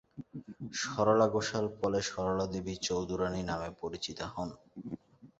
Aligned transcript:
সরলা 0.81 1.27
ঘোষাল 1.27 1.65
পরে 1.79 1.99
সরলাদেবী 2.09 2.75
চৌধুরাণী 2.87 3.41
নামে 3.49 3.69
পরিচিতা 3.81 4.25
হন। 4.27 4.49